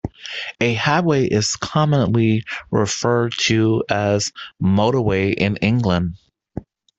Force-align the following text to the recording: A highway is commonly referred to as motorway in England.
A 0.59 0.73
highway 0.73 1.27
is 1.27 1.55
commonly 1.55 2.43
referred 2.71 3.35
to 3.41 3.83
as 3.87 4.31
motorway 4.59 5.31
in 5.31 5.57
England. 5.57 6.15